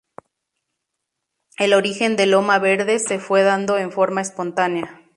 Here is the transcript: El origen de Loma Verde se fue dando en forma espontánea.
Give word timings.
El 1.59 1.75
origen 1.75 2.15
de 2.15 2.25
Loma 2.25 2.57
Verde 2.57 2.97
se 2.97 3.19
fue 3.19 3.43
dando 3.43 3.77
en 3.77 3.91
forma 3.91 4.21
espontánea. 4.21 4.99